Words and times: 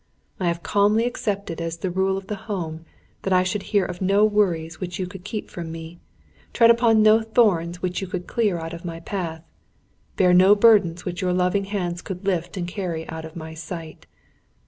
I 0.39 0.47
have 0.47 0.63
calmly 0.63 1.05
accepted 1.05 1.61
as 1.61 1.77
the 1.77 1.91
rule 1.91 2.17
of 2.17 2.25
the 2.25 2.35
home, 2.49 2.85
that 3.21 3.31
I 3.33 3.43
should 3.43 3.61
hear 3.69 3.85
of 3.85 4.01
no 4.01 4.25
worries 4.25 4.79
which 4.79 4.97
you 4.97 5.05
could 5.05 5.23
keep 5.23 5.47
from 5.47 5.71
me, 5.71 5.99
tread 6.53 6.71
upon 6.71 7.03
no 7.03 7.21
thorns 7.21 7.83
which 7.83 8.01
you 8.01 8.07
could 8.07 8.25
clear 8.25 8.57
out 8.57 8.73
of 8.73 8.83
my 8.83 8.99
path, 8.99 9.43
bear 10.17 10.33
no 10.33 10.55
burdens 10.55 11.05
which 11.05 11.21
your 11.21 11.33
loving 11.33 11.65
hands 11.65 12.01
could 12.01 12.25
lift 12.25 12.57
and 12.57 12.67
carry 12.67 13.07
out 13.09 13.25
of 13.25 13.37
sight. 13.59 14.07